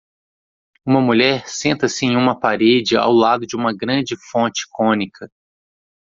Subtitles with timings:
[0.83, 5.29] Uma mulher senta-se em uma parede ao lado de uma grande fonte cônica.